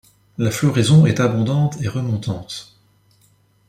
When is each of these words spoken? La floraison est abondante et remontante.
La 0.39 0.49
floraison 0.49 1.05
est 1.05 1.19
abondante 1.19 1.79
et 1.79 1.87
remontante. 1.87 2.75